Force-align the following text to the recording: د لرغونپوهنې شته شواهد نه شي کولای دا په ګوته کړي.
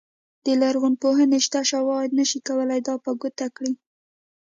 د 0.45 0.47
لرغونپوهنې 0.61 1.39
شته 1.45 1.59
شواهد 1.71 2.09
نه 2.19 2.25
شي 2.29 2.39
کولای 2.47 2.79
دا 2.87 2.93
په 3.05 3.11
ګوته 3.21 3.47
کړي. 3.55 3.73